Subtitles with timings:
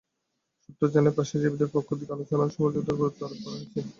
[0.63, 3.79] সূত্র জানায়, পেশাজীবীদের পক্ষ থেকে আলোচনা এবং সমঝোতার ওপর গুরুত্বারোপ করা হয়েছে।